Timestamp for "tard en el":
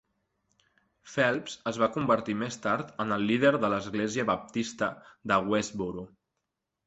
2.63-3.27